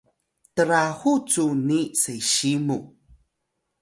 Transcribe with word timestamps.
trahu 0.55 1.13
cu 1.29 1.43
ni 1.67 1.79
sesiy 2.01 2.57
mu 2.65 2.77